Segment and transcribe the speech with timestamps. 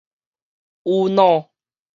[0.81, 1.51] 宇老